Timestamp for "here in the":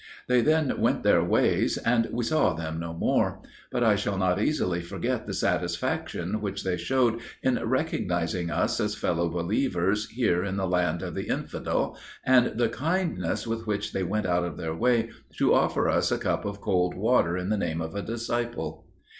10.09-10.65